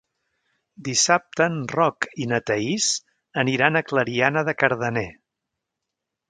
Dissabte 0.85 1.45
en 1.51 1.59
Roc 1.73 2.07
i 2.25 2.27
na 2.31 2.39
Thaís 2.47 2.87
aniran 3.43 3.79
a 3.79 3.85
Clariana 3.91 4.45
de 4.49 4.57
Cardener. 4.65 5.07